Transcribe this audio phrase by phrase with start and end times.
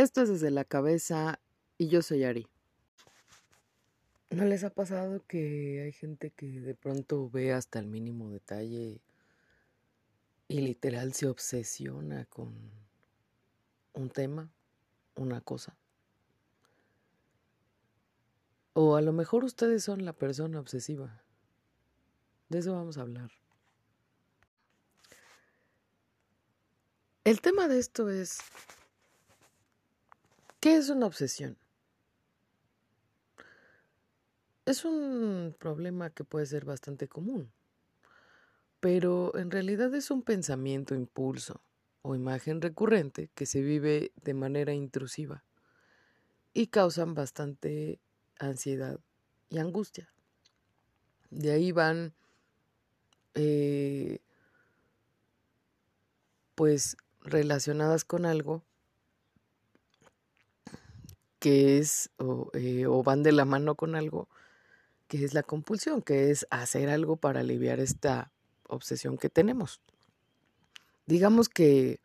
[0.00, 1.40] Esto es desde la cabeza
[1.76, 2.46] y yo soy Ari.
[4.30, 9.02] ¿No les ha pasado que hay gente que de pronto ve hasta el mínimo detalle
[10.48, 12.54] y literal se obsesiona con
[13.92, 14.50] un tema,
[15.16, 15.76] una cosa?
[18.72, 21.22] O a lo mejor ustedes son la persona obsesiva.
[22.48, 23.30] De eso vamos a hablar.
[27.24, 28.38] El tema de esto es
[30.60, 31.56] ¿Qué es una obsesión?
[34.66, 37.50] Es un problema que puede ser bastante común,
[38.80, 41.62] pero en realidad es un pensamiento, impulso
[42.02, 45.44] o imagen recurrente que se vive de manera intrusiva
[46.52, 47.98] y causan bastante
[48.38, 49.00] ansiedad
[49.48, 50.12] y angustia.
[51.30, 52.12] De ahí van,
[53.34, 54.18] eh,
[56.54, 58.62] pues, relacionadas con algo
[61.40, 62.10] que es
[62.52, 64.28] eh, o, van de la mano con algo,
[65.08, 68.30] que es la compulsión, que es hacer algo para aliviar esta
[68.68, 69.80] obsesión que tenemos.
[71.06, 72.00] Digamos que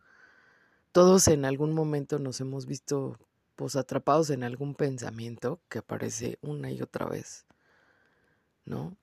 [0.91, 3.19] todos en algún momento nos hemos visto
[3.55, 7.45] pues atrapados en algún pensamiento que aparece una y otra vez,
[8.65, 8.97] ¿no?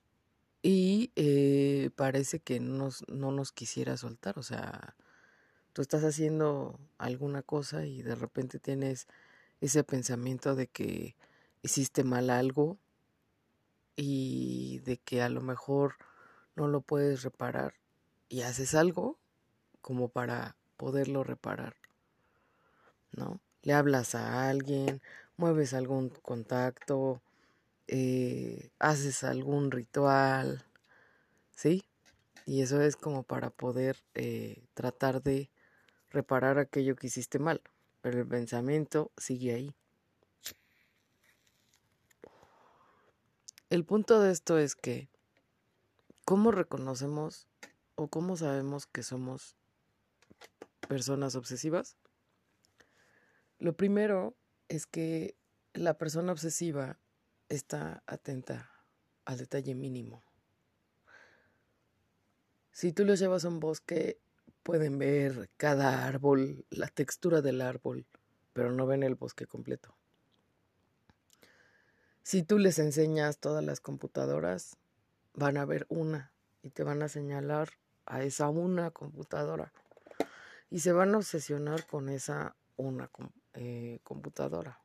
[0.62, 4.94] Y eh, parece que no nos quisiera soltar, o sea,
[5.72, 9.06] tú estás haciendo alguna cosa y de repente tienes
[9.62, 11.14] ese pensamiento de que
[11.62, 12.78] hiciste mal algo
[13.94, 15.94] y de que a lo mejor
[16.56, 17.74] no lo puedes reparar
[18.28, 19.20] y haces algo
[19.80, 21.77] como para poderlo reparar,
[23.12, 23.40] ¿no?
[23.62, 25.00] Le hablas a alguien,
[25.36, 27.22] mueves algún contacto,
[27.86, 30.64] eh, haces algún ritual,
[31.55, 31.84] ¿sí?
[32.46, 35.50] Y eso es como para poder eh, tratar de
[36.10, 37.62] reparar aquello que hiciste mal
[38.03, 39.74] pero el pensamiento sigue ahí.
[43.70, 45.08] El punto de esto es que,
[46.27, 47.48] ¿cómo reconocemos
[47.95, 49.57] o cómo sabemos que somos
[50.89, 51.96] personas obsesivas?
[53.58, 54.36] Lo primero
[54.68, 55.36] es que
[55.73, 56.98] la persona obsesiva
[57.48, 58.70] está atenta
[59.24, 60.23] al detalle mínimo.
[62.73, 64.18] Si tú los llevas a un bosque
[64.62, 68.06] pueden ver cada árbol, la textura del árbol,
[68.52, 69.95] pero no ven el bosque completo.
[72.23, 74.77] Si tú les enseñas todas las computadoras,
[75.34, 77.70] van a ver una y te van a señalar
[78.06, 79.73] a esa una computadora
[80.70, 83.11] y se van a obsesionar con esa una
[83.55, 84.80] eh, computadora.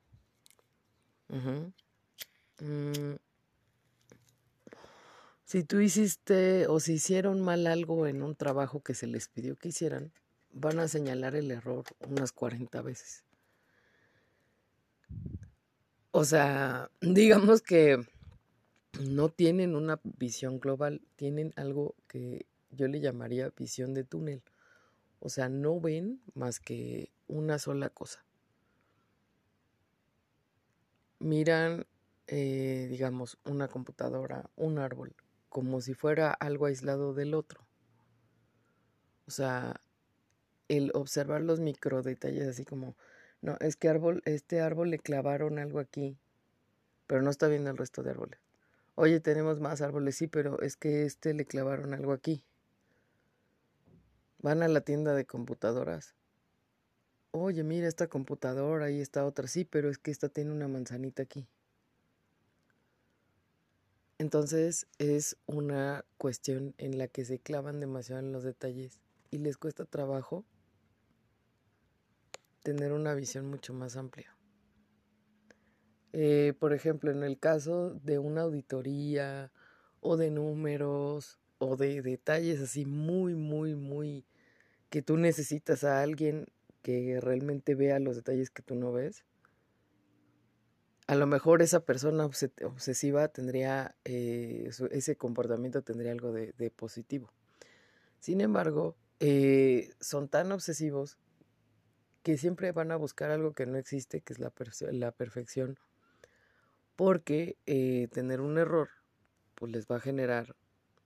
[5.48, 9.56] Si tú hiciste o si hicieron mal algo en un trabajo que se les pidió
[9.56, 10.12] que hicieran,
[10.52, 13.24] van a señalar el error unas 40 veces.
[16.12, 18.06] O sea, digamos que
[19.00, 24.44] no tienen una visión global, tienen algo que yo le llamaría visión de túnel.
[25.22, 28.26] O sea, no ven más que una sola cosa.
[31.20, 31.86] Miran,
[32.28, 35.16] eh, digamos, una computadora, un árbol,
[35.58, 37.66] como si fuera algo aislado del otro.
[39.26, 39.82] O sea,
[40.68, 42.96] el observar los micro detalles así como,
[43.42, 46.16] no, es que árbol, este árbol le clavaron algo aquí,
[47.08, 48.40] pero no está viendo el resto de árboles.
[48.94, 52.44] Oye, tenemos más árboles, sí, pero es que este le clavaron algo aquí.
[54.38, 56.14] Van a la tienda de computadoras.
[57.32, 61.24] Oye, mira esta computadora, y esta otra, sí, pero es que esta tiene una manzanita
[61.24, 61.48] aquí.
[64.20, 69.58] Entonces es una cuestión en la que se clavan demasiado en los detalles y les
[69.58, 70.44] cuesta trabajo
[72.64, 74.36] tener una visión mucho más amplia.
[76.14, 79.52] Eh, por ejemplo, en el caso de una auditoría
[80.02, 84.26] o de números o de detalles así muy, muy, muy
[84.90, 86.48] que tú necesitas a alguien
[86.82, 89.26] que realmente vea los detalles que tú no ves,
[91.08, 97.32] a lo mejor esa persona obsesiva tendría, eh, ese comportamiento tendría algo de, positivo.
[98.20, 101.18] Sin embargo, eh, son tan obsesivos
[102.24, 104.50] que siempre van a buscar algo que no existe, que es la,
[105.12, 105.80] perfección,
[106.98, 108.90] porque eh, tener un error
[109.56, 110.56] pues les va a generar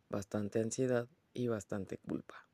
[0.09, 2.47] bastante ansiedad y bastante culpa.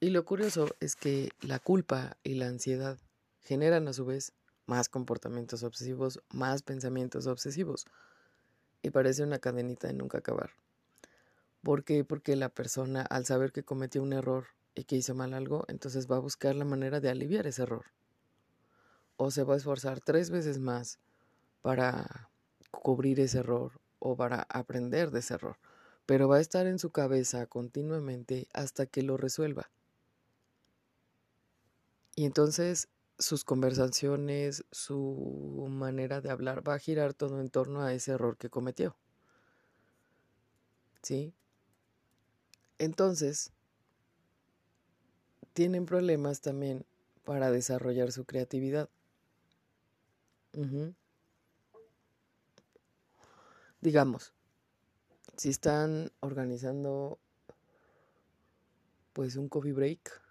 [0.00, 2.98] Y lo curioso es que la culpa y la ansiedad
[3.40, 4.32] generan a su vez
[4.66, 7.86] más comportamientos obsesivos, más pensamientos obsesivos.
[8.82, 10.50] Y parece una cadenita de nunca acabar.
[11.62, 12.04] ¿Por qué?
[12.04, 16.10] Porque la persona, al saber que cometió un error y que hizo mal algo, entonces
[16.10, 17.86] va a buscar la manera de aliviar ese error.
[19.16, 20.98] o se va a esforzar tres veces más
[21.62, 22.30] para
[22.70, 25.58] cubrir ese error o para aprender de ese error,
[26.06, 29.70] pero va a estar en su cabeza continuamente hasta que lo resuelva.
[32.14, 32.88] Y entonces
[33.22, 38.36] sus conversaciones, su manera de hablar va a girar todo en torno a ese error
[38.36, 38.96] que cometió.
[41.02, 41.32] ¿Sí?
[42.78, 43.52] Entonces,
[45.52, 46.84] tienen problemas también
[47.24, 48.88] para desarrollar su creatividad.
[53.80, 54.32] Digamos,
[55.36, 57.18] si están organizando
[59.12, 60.21] pues un coffee break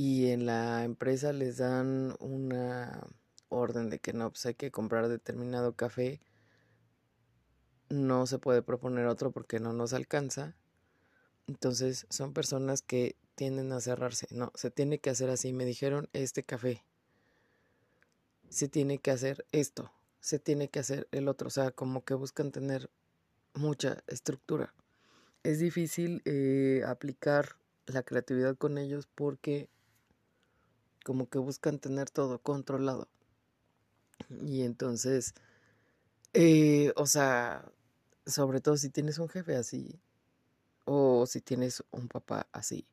[0.00, 3.06] y en la empresa les dan una
[3.50, 6.22] orden de que no, pues hay que comprar determinado café,
[7.90, 10.56] no se puede proponer otro porque no nos alcanza.
[11.48, 14.26] Entonces son personas que tienden a cerrarse.
[14.30, 15.52] No, se tiene que hacer así.
[15.52, 16.82] Me dijeron este café.
[18.48, 19.92] Se tiene que hacer esto.
[20.20, 21.48] Se tiene que hacer el otro.
[21.48, 22.88] O sea, como que buscan tener
[23.52, 24.72] mucha estructura.
[25.42, 29.68] Es difícil eh, aplicar la creatividad con ellos porque
[31.04, 33.08] como que buscan tener todo controlado.
[34.42, 35.34] Y entonces,
[36.34, 37.64] eh, o sea,
[38.26, 40.00] sobre todo si tienes un jefe así
[40.84, 42.86] o si tienes un papá así,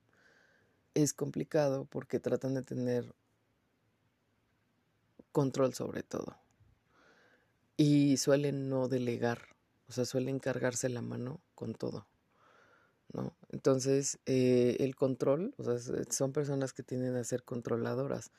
[0.94, 3.14] es complicado porque tratan de tener
[5.32, 6.38] control sobre todo.
[7.76, 9.56] Y suelen no delegar,
[9.88, 12.08] o sea, suelen cargarse la mano con todo.
[13.14, 13.34] ¿no?
[13.58, 18.30] Entonces, eh, el control, o sea, son personas que tienden a ser controladoras,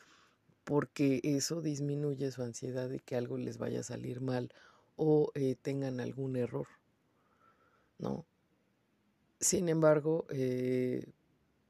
[0.63, 4.53] porque eso disminuye su ansiedad de que algo les vaya a salir mal
[4.95, 6.69] o eh, tengan algún error,
[7.99, 8.25] ¿no?
[9.41, 11.05] Sin embargo, eh,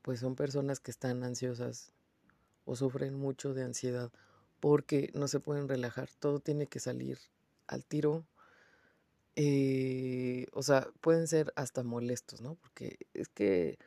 [0.03, 1.91] pues son personas que están ansiosas
[2.67, 4.13] o sufren mucho de ansiedad
[4.61, 7.19] porque no se pueden relajar, todo tiene que salir
[7.67, 8.27] al tiro,
[9.41, 12.57] eh, o sea, pueden ser hasta molestos, ¿no?
[12.57, 13.79] Porque es que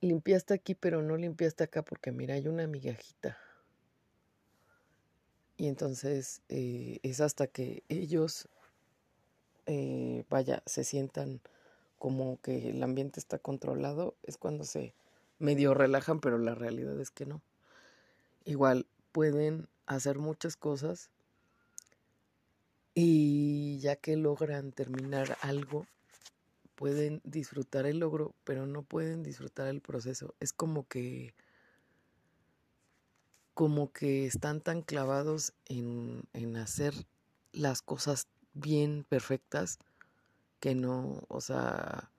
[0.00, 3.38] limpiaste aquí, pero no limpiaste acá porque mira, hay una migajita.
[5.56, 8.48] Y entonces eh, es hasta que ellos,
[9.66, 11.40] eh, vaya, se sientan
[12.00, 14.94] como que el ambiente está controlado, es cuando se
[15.38, 17.40] medio relajan, pero la realidad es que no.
[18.44, 21.08] Igual pueden hacer muchas cosas
[22.94, 25.86] y ya que logran terminar algo,
[26.74, 30.34] pueden disfrutar el logro, pero no pueden disfrutar el proceso.
[30.40, 31.34] Es como que
[33.54, 36.94] como que están tan clavados en, en hacer
[37.52, 39.78] las cosas bien perfectas
[40.60, 42.10] que no, o sea,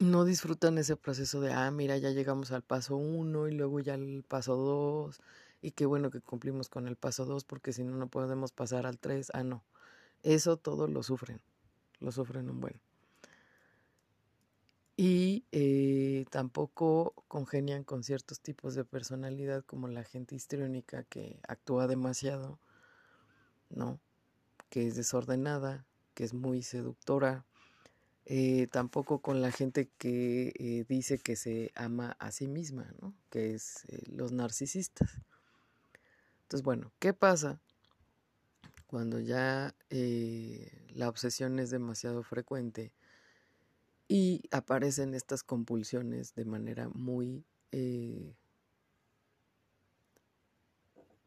[0.00, 3.94] no disfrutan ese proceso de, ah, mira, ya llegamos al paso uno y luego ya
[3.94, 5.20] al paso dos
[5.62, 8.86] y qué bueno que cumplimos con el paso 2 porque si no, no podemos pasar
[8.86, 9.30] al 3.
[9.34, 9.62] Ah, no.
[10.22, 11.40] Eso todo lo sufren,
[11.98, 12.80] lo sufren un buen.
[14.96, 21.86] Y eh, tampoco congenian con ciertos tipos de personalidad como la gente histriónica que actúa
[21.86, 22.58] demasiado,
[23.70, 23.98] ¿no?
[24.68, 27.46] Que es desordenada, que es muy seductora.
[28.26, 33.14] Eh, tampoco con la gente que eh, dice que se ama a sí misma, ¿no?
[33.30, 35.22] Que es los narcisistas.
[36.50, 37.60] Entonces, bueno, ¿qué pasa
[38.88, 42.92] cuando ya eh, la obsesión es demasiado frecuente
[44.08, 48.34] y aparecen estas compulsiones de manera muy, eh,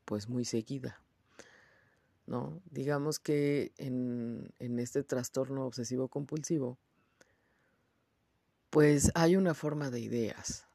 [0.04, 1.02] pues muy seguida?
[2.26, 2.62] ¿No?
[2.70, 6.78] Digamos que en, en este trastorno obsesivo compulsivo,
[8.70, 10.68] pues hay una forma de ideas,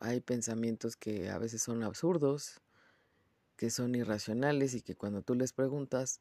[0.00, 2.60] hay pensamientos que a veces son absurdos,
[3.62, 6.20] que son irracionales y que cuando tú les preguntas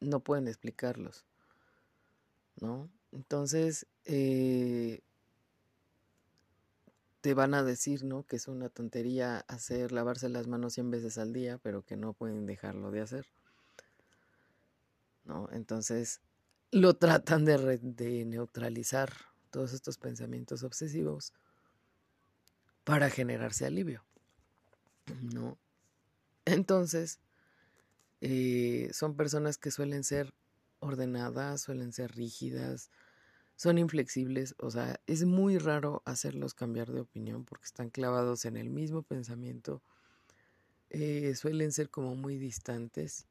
[0.00, 1.26] no pueden explicarlos,
[2.62, 2.88] ¿no?
[3.12, 5.02] Entonces, eh,
[7.20, 8.22] te van a decir, ¿no?
[8.22, 12.14] Que es una tontería hacer lavarse las manos 100 veces al día, pero que no
[12.14, 13.26] pueden dejarlo de hacer,
[15.26, 15.50] ¿no?
[15.52, 16.22] Entonces,
[16.70, 19.12] lo tratan de, de neutralizar
[19.50, 21.34] todos estos pensamientos obsesivos
[22.82, 24.06] para generarse alivio,
[25.20, 25.58] ¿no?
[26.44, 27.20] Entonces,
[28.20, 30.32] eh, son personas que suelen ser
[30.80, 32.90] ordenadas, suelen ser rígidas,
[33.56, 38.56] son inflexibles, o sea, es muy raro hacerlos cambiar de opinión porque están clavados en
[38.56, 39.82] el mismo pensamiento,
[40.90, 43.26] eh, suelen ser como muy distantes,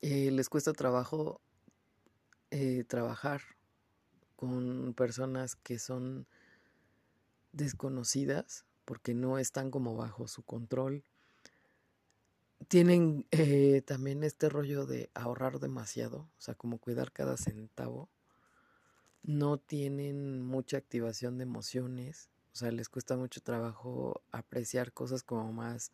[0.00, 1.40] eh, les cuesta trabajo
[2.88, 3.42] trabajar
[4.34, 6.26] con personas que son
[7.52, 11.04] desconocidas porque no están como bajo su control
[12.68, 18.08] tienen eh, también este rollo de ahorrar demasiado, o sea, como cuidar cada centavo.
[19.22, 25.52] No tienen mucha activación de emociones, o sea, les cuesta mucho trabajo apreciar cosas como
[25.52, 25.92] más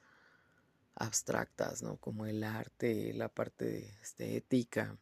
[0.94, 1.96] abstractas, ¿no?
[1.96, 4.96] Como el arte, la parte estética.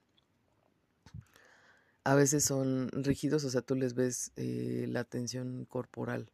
[2.04, 6.30] A veces son rígidos, o sea, tú les ves eh, la tensión corporal,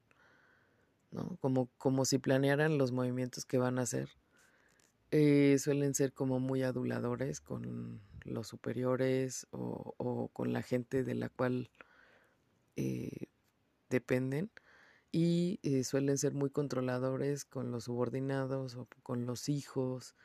[1.11, 1.37] ¿no?
[1.41, 4.11] Como, como si planearan los movimientos que van a hacer.
[5.13, 11.29] Eh, suelen ser como muy aduladores con los superiores o, con la gente de la
[11.29, 11.71] cual
[12.75, 13.29] eh,
[13.89, 14.51] dependen
[15.13, 20.17] y eh, suelen ser muy controladores con los subordinados o con los hijos.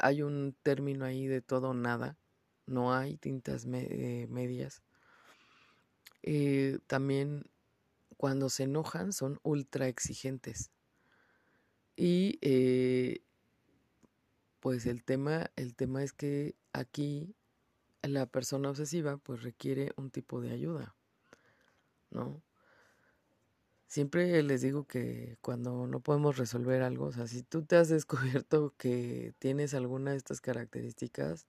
[0.00, 2.16] Hay un término ahí de todo o nada,
[2.66, 4.82] no hay tintas medias.
[6.86, 7.44] también
[8.16, 10.70] cuando se enojan son ultra exigentes.
[11.96, 12.38] Y
[14.64, 17.34] pues el tema, el tema es que aquí
[18.00, 20.96] la persona obsesiva pues requiere un tipo de ayuda,
[22.10, 22.42] ¿no?
[23.88, 27.88] Siempre les digo que cuando no podemos resolver algo, o sea, si tú te has
[27.90, 31.46] descubierto que tienes alguna de estas características,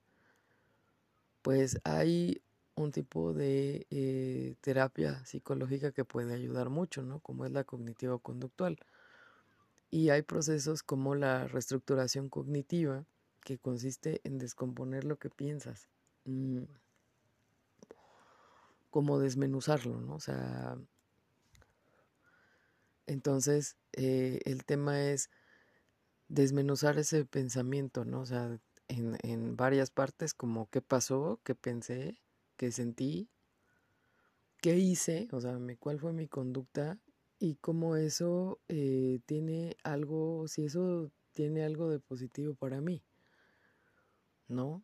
[1.42, 2.42] pues hay
[2.76, 7.22] un tipo de eh, terapia psicológica que puede ayudar mucho, ¿no?
[7.22, 8.78] Como es la cognitivo-conductual.
[9.96, 13.06] Y hay procesos como la reestructuración cognitiva,
[13.46, 15.88] que consiste en descomponer lo que piensas,
[16.26, 16.64] mm,
[18.90, 20.16] como desmenuzarlo, ¿no?
[20.16, 20.78] O sea,
[23.08, 25.30] entonces, eh, el tema es
[26.28, 28.20] desmenuzar ese pensamiento, ¿no?
[28.20, 28.60] O sea,
[28.90, 32.22] en, en varias partes, como qué pasó, qué pensé,
[32.58, 33.30] qué sentí,
[34.60, 37.00] qué hice, o sea, cuál fue mi conducta
[37.40, 43.04] y cómo eso eh, tiene algo, si eso tiene algo de positivo para mí,
[44.48, 44.84] ¿no?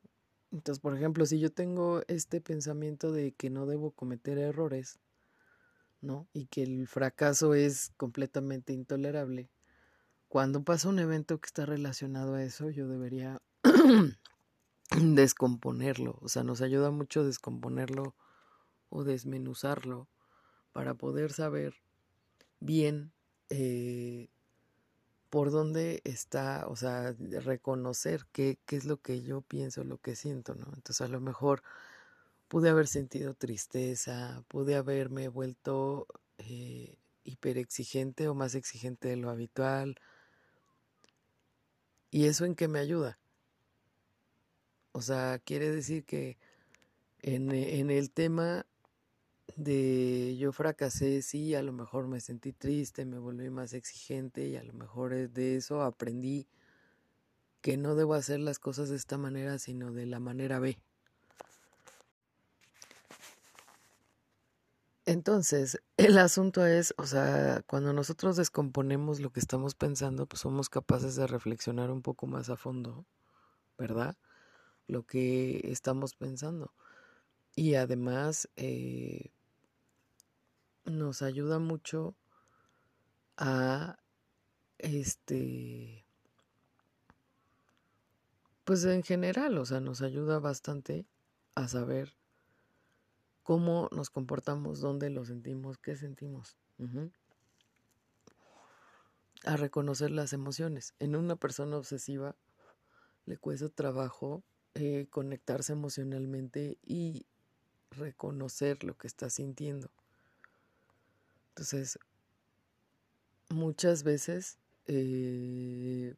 [0.51, 4.99] Entonces, por ejemplo, si yo tengo este pensamiento de que no debo cometer errores,
[6.01, 6.27] ¿no?
[6.33, 9.49] Y que el fracaso es completamente intolerable.
[10.27, 13.41] Cuando pasa un evento que está relacionado a eso, yo debería
[15.01, 16.17] descomponerlo.
[16.21, 18.15] O sea, nos ayuda mucho descomponerlo
[18.89, 20.09] o desmenuzarlo
[20.73, 21.75] para poder saber
[22.61, 23.11] bien
[23.49, 24.29] eh,
[25.29, 30.15] por dónde está, o sea, reconocer qué, qué es lo que yo pienso, lo que
[30.15, 30.67] siento, ¿no?
[30.75, 31.63] Entonces a lo mejor
[32.47, 39.95] pude haber sentido tristeza, pude haberme vuelto eh, hiperexigente o más exigente de lo habitual.
[42.09, 43.19] ¿Y eso en qué me ayuda?
[44.91, 46.37] O sea, quiere decir que
[47.21, 48.65] en, en el tema
[49.55, 54.55] de yo fracasé, sí, a lo mejor me sentí triste, me volví más exigente y
[54.55, 56.47] a lo mejor de eso aprendí
[57.61, 60.79] que no debo hacer las cosas de esta manera, sino de la manera B.
[65.05, 70.69] Entonces, el asunto es, o sea, cuando nosotros descomponemos lo que estamos pensando, pues somos
[70.69, 73.05] capaces de reflexionar un poco más a fondo,
[73.77, 74.17] ¿verdad?
[74.87, 76.73] Lo que estamos pensando.
[77.55, 79.31] Y además, eh,
[80.85, 82.15] nos ayuda mucho
[83.37, 83.99] a,
[84.77, 86.05] este,
[88.63, 91.05] pues en general, o sea, nos ayuda bastante
[91.55, 92.15] a saber
[93.43, 96.57] cómo nos comportamos, dónde lo sentimos, qué sentimos.
[99.43, 100.93] A reconocer las emociones.
[100.99, 102.35] En una persona obsesiva
[103.25, 104.43] le cuesta trabajo
[104.73, 107.25] eh, conectarse emocionalmente y
[107.91, 109.89] reconocer lo que está sintiendo.
[111.49, 111.99] Entonces,
[113.49, 114.57] muchas veces
[114.87, 116.15] eh,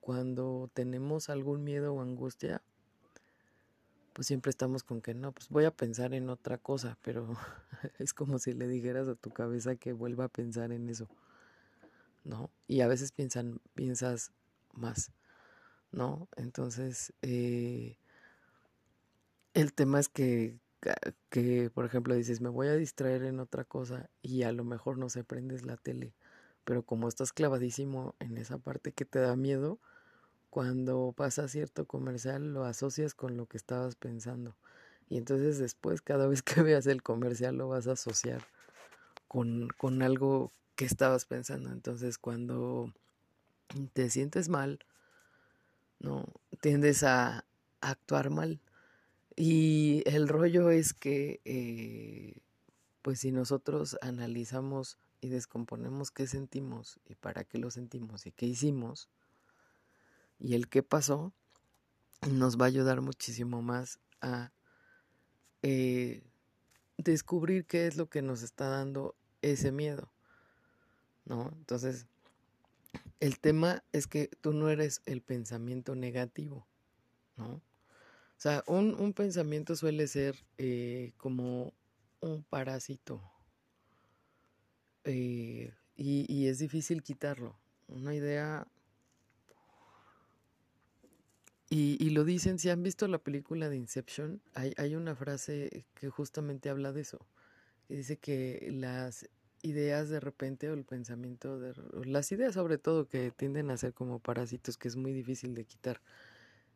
[0.00, 2.62] cuando tenemos algún miedo o angustia,
[4.12, 7.36] pues siempre estamos con que no, pues voy a pensar en otra cosa, pero
[7.98, 11.08] es como si le dijeras a tu cabeza que vuelva a pensar en eso,
[12.24, 12.50] ¿no?
[12.68, 14.32] Y a veces piensan, piensas
[14.74, 15.12] más,
[15.92, 16.28] ¿no?
[16.36, 17.96] Entonces, eh,
[19.54, 20.58] el tema es que,
[21.28, 24.98] que, por ejemplo, dices, me voy a distraer en otra cosa y a lo mejor
[24.98, 26.12] no se prendes la tele,
[26.64, 29.78] pero como estás clavadísimo en esa parte que te da miedo,
[30.50, 34.56] cuando pasa cierto comercial lo asocias con lo que estabas pensando.
[35.08, 38.42] Y entonces después cada vez que veas el comercial lo vas a asociar
[39.28, 41.70] con, con algo que estabas pensando.
[41.70, 42.92] Entonces cuando
[43.92, 44.80] te sientes mal,
[46.00, 46.26] no
[46.60, 47.44] tiendes a,
[47.80, 48.60] actuar mal.
[49.36, 52.40] Y el rollo es que, eh,
[53.02, 58.46] pues si nosotros analizamos y descomponemos qué sentimos y para qué lo sentimos y qué
[58.46, 59.08] hicimos,
[60.38, 61.32] y el qué pasó
[62.30, 64.52] nos va a ayudar muchísimo más a
[65.62, 66.22] eh,
[66.98, 70.12] descubrir qué es lo que nos está dando ese miedo,
[71.24, 71.52] ¿no?
[71.56, 72.06] Entonces,
[73.20, 76.66] el tema es que tú no eres el pensamiento negativo,
[77.36, 77.60] ¿no?
[78.42, 81.72] O sea, un, un pensamiento suele ser eh, como
[82.18, 83.22] un parásito
[85.04, 87.56] eh, y, y es difícil quitarlo.
[87.86, 88.66] Una idea
[91.70, 95.86] y, y, lo dicen, si han visto la película de Inception, hay, hay una frase
[95.94, 97.24] que justamente habla de eso,
[97.86, 99.28] que dice que las
[99.62, 101.74] ideas de repente o el pensamiento, de,
[102.06, 105.64] las ideas sobre todo que tienden a ser como parásitos que es muy difícil de
[105.64, 106.00] quitar.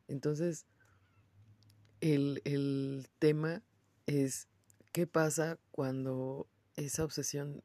[0.06, 0.64] Entonces,
[2.00, 3.62] el, el tema
[4.06, 4.48] es
[4.92, 7.62] qué pasa cuando esa obsesión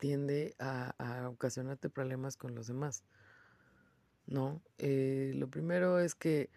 [0.00, 3.04] tiende a, ocasionarte problemas con los demás.
[4.26, 4.62] ¿no?
[4.78, 6.50] Eh, lo primero es que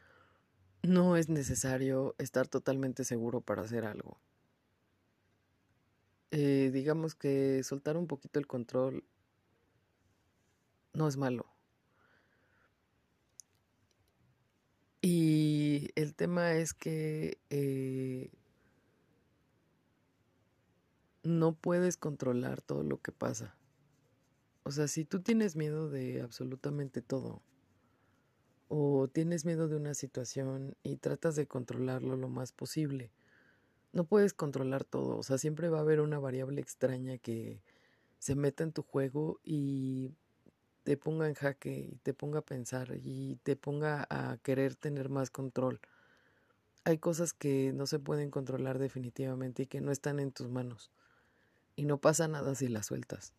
[0.81, 4.19] no es necesario estar totalmente seguro para hacer algo.
[6.31, 9.03] Eh, digamos que soltar un poquito el control
[10.93, 11.45] no es malo.
[15.01, 18.29] Y el tema es que eh,
[21.23, 23.57] no puedes controlar todo lo que pasa.
[24.61, 27.41] O sea, si tú tienes miedo de absolutamente todo,
[28.67, 33.11] o tienes miedo de una situación y tratas de controlarlo lo más posible.
[33.91, 37.63] No puedes controlar todo, o sea, siempre va a haber una variable extraña que
[38.19, 40.13] se meta en tu juego y
[40.83, 45.09] te ponga en jaque y te ponga a pensar y te ponga a querer tener
[45.09, 45.81] más control.
[46.85, 50.91] Hay cosas que no se pueden controlar definitivamente y que no están en tus manos.
[51.75, 53.33] Y no pasa nada si las sueltas.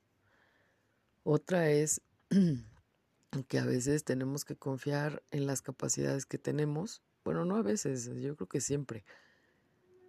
[1.24, 2.00] Otra es
[3.48, 8.10] que a veces tenemos que confiar en las capacidades que tenemos, bueno, no a veces,
[8.14, 9.04] yo creo que siempre,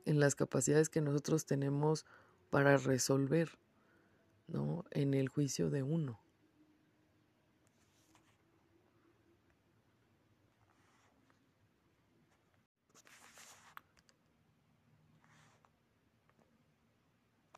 [0.06, 2.06] en las capacidades que nosotros tenemos
[2.50, 3.50] para resolver,
[4.48, 4.86] ¿no?
[4.92, 6.25] En el juicio de uno.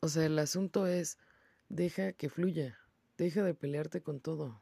[0.02, 1.18] O sea, el asunto es,
[1.70, 2.78] deja que fluya,
[3.18, 4.62] deja de pelearte con todo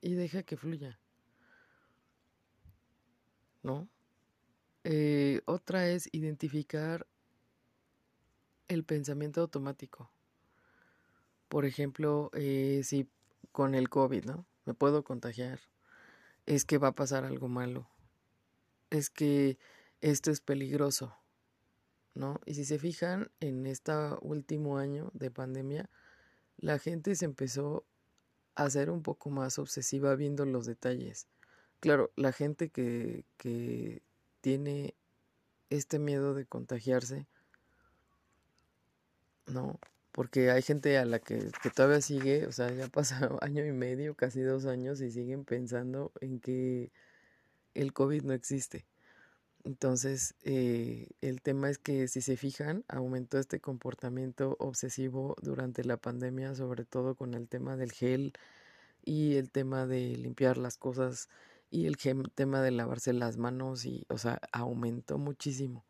[0.00, 1.00] y deja que fluya.
[3.62, 3.88] ¿No?
[4.84, 7.06] Eh, otra es identificar
[8.68, 10.10] el pensamiento automático.
[11.48, 13.10] Por ejemplo, eh, si
[13.52, 14.46] con el COVID, ¿no?
[14.64, 15.60] Me puedo contagiar.
[16.46, 17.90] Es que va a pasar algo malo.
[18.90, 19.58] Es que
[20.00, 21.17] esto es peligroso.
[22.14, 22.40] ¿No?
[22.46, 23.92] Y si se fijan, en este
[24.22, 25.88] último año de pandemia,
[26.56, 27.84] la gente se empezó
[28.54, 31.28] a ser un poco más obsesiva viendo los detalles.
[31.80, 34.02] Claro, la gente que, que
[34.40, 34.94] tiene
[35.70, 37.26] este miedo de contagiarse,
[39.46, 39.78] ¿no?
[40.10, 43.72] Porque hay gente a la que, que todavía sigue, o sea, ya pasa año y
[43.72, 46.90] medio, casi dos años, y siguen pensando en que
[47.74, 48.84] el COVID no existe.
[49.68, 55.98] Entonces, eh, el tema es que si se fijan, aumentó este comportamiento obsesivo durante la
[55.98, 58.32] pandemia, sobre todo con el tema del gel
[59.04, 61.28] y el tema de limpiar las cosas
[61.70, 65.84] y el tema de lavarse las manos y, o sea, aumentó muchísimo.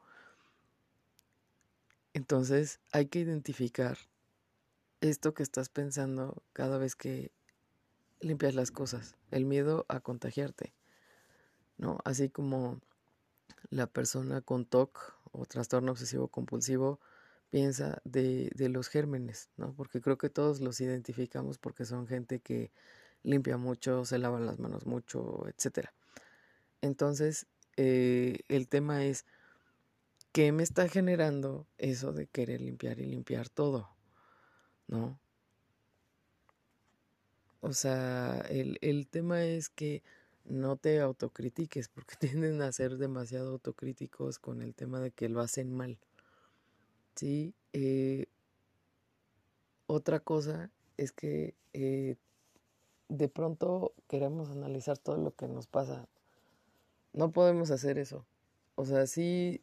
[2.14, 3.96] Entonces, hay que identificar
[5.00, 7.30] esto que estás pensando cada vez que
[8.18, 10.72] limpias las cosas, el miedo a contagiarte,
[11.76, 12.00] ¿no?
[12.04, 12.80] Así como
[13.70, 17.00] la persona con TOC o trastorno obsesivo compulsivo
[17.50, 19.72] piensa de, de, los gérmenes, ¿no?
[19.74, 22.70] Porque creo que todos los identificamos porque son gente que
[23.22, 25.92] limpia mucho, se lava las manos mucho, etcétera.
[26.80, 29.24] Entonces, eh, el tema es,
[30.32, 33.90] ¿qué me está generando eso de querer limpiar y limpiar todo?
[34.86, 35.18] ¿No?
[37.60, 40.02] O sea, el, el tema es que
[40.48, 45.40] no te autocritiques porque tienden a ser demasiado autocríticos con el tema de que lo
[45.40, 45.98] hacen mal.
[47.14, 48.26] Sí, eh,
[49.86, 52.16] otra cosa es que eh,
[53.08, 56.08] de pronto queremos analizar todo lo que nos pasa.
[57.12, 58.26] No podemos hacer eso.
[58.74, 59.62] O sea, sí,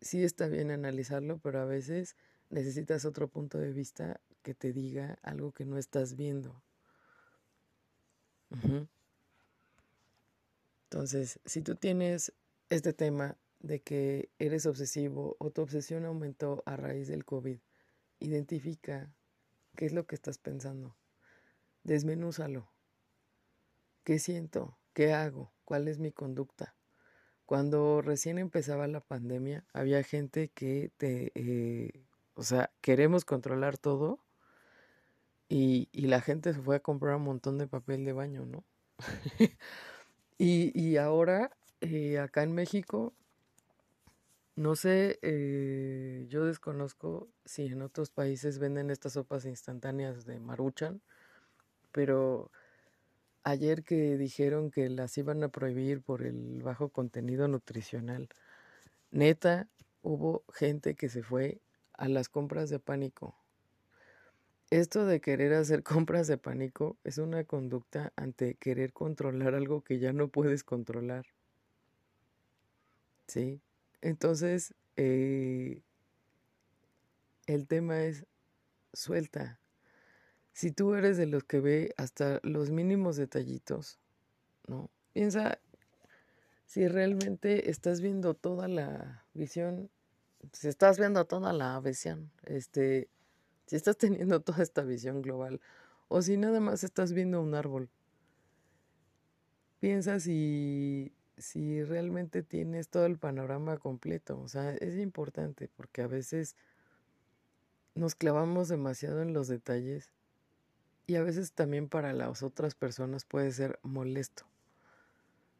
[0.00, 2.16] sí está bien analizarlo, pero a veces
[2.50, 6.62] necesitas otro punto de vista que te diga algo que no estás viendo.
[10.94, 12.32] Entonces, si tú tienes
[12.68, 17.58] este tema de que eres obsesivo o tu obsesión aumentó a raíz del COVID,
[18.20, 19.12] identifica
[19.74, 20.96] qué es lo que estás pensando.
[21.82, 22.70] Desmenúzalo.
[24.04, 24.78] ¿Qué siento?
[24.92, 25.52] ¿Qué hago?
[25.64, 26.76] cuál es mi conducta.
[27.44, 32.04] Cuando recién empezaba la pandemia, había gente que te, eh,
[32.34, 34.20] o sea, queremos controlar todo
[35.48, 38.64] y, y, la gente se fue a comprar un montón de papel de baño, ¿no?
[40.38, 43.14] y, y, ahora, eh, acá en México,
[44.56, 51.02] no sé, eh, yo desconozco si en otros países venden estas sopas instantáneas de maruchan,
[51.92, 52.50] pero
[53.44, 58.28] ayer que dijeron que las iban a prohibir por el bajo contenido nutricional,
[59.10, 59.68] neta,
[60.02, 61.60] hubo gente que se fue
[61.92, 63.36] a las compras de pánico.
[64.70, 69.98] Esto de querer hacer compras de pánico es una conducta ante querer controlar algo que
[69.98, 71.26] ya no puedes controlar.
[73.26, 73.60] ¿Sí?
[74.00, 75.82] Entonces, eh,
[77.46, 78.26] el tema es
[78.92, 79.58] suelta,
[80.54, 83.98] si tú eres de los que ve hasta los mínimos detallitos,
[84.68, 84.88] ¿no?
[85.12, 85.58] Piensa
[86.64, 89.90] si realmente estás viendo toda la visión,
[90.52, 93.08] si estás viendo toda la visión, este,
[93.66, 95.60] si estás teniendo toda esta visión global,
[96.08, 97.88] o si nada más estás viendo un árbol.
[99.80, 104.40] Piensa si, si realmente tienes todo el panorama completo.
[104.40, 106.56] O sea, es importante porque a veces
[107.94, 110.10] nos clavamos demasiado en los detalles
[111.06, 114.44] y a veces también para las otras personas puede ser molesto.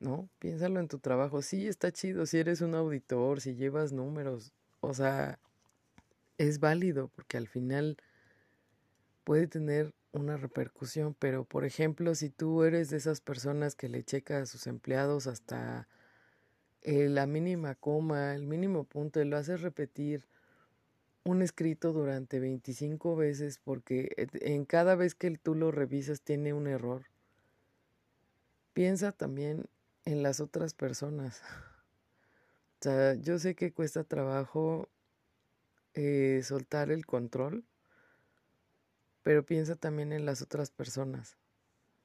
[0.00, 0.28] ¿No?
[0.38, 1.40] Piénsalo en tu trabajo.
[1.40, 4.52] Sí, está chido si eres un auditor, si llevas números.
[4.80, 5.38] O sea,
[6.38, 7.96] es válido porque al final
[9.24, 14.04] puede tener una repercusión, pero por ejemplo, si tú eres de esas personas que le
[14.04, 15.88] checa a sus empleados hasta
[16.82, 20.28] eh, la mínima coma, el mínimo punto, y lo haces repetir
[21.24, 26.66] un escrito durante 25 veces porque en cada vez que tú lo revisas tiene un
[26.66, 27.06] error.
[28.74, 29.66] Piensa también
[30.04, 31.42] en las otras personas.
[32.80, 34.90] O sea, yo sé que cuesta trabajo
[35.94, 37.64] eh, soltar el control,
[39.22, 41.36] pero piensa también en las otras personas.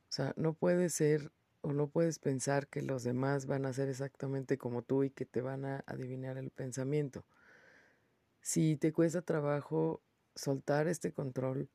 [0.10, 3.89] O sea, no puede ser o no puedes pensar que los demás van a ser
[3.89, 7.25] exactamente como tú y que te van a adivinar el pensamiento.
[8.41, 10.02] Si te cuesta trabajo
[10.36, 11.69] soltar este control,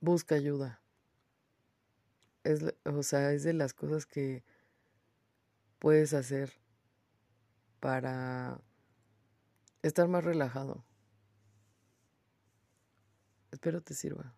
[0.00, 0.80] busca ayuda.
[2.42, 4.44] Es, o sea, es de las cosas que
[5.78, 6.52] puedes hacer
[7.80, 8.60] para
[9.88, 10.84] estar más relajado.
[13.50, 14.34] Espero te sirva.